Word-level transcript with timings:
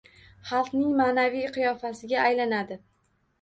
Xalqning 0.51 0.95
maʼnaviy 1.01 1.45
qiyofasiga 1.59 2.25
aylanadi 2.31 2.81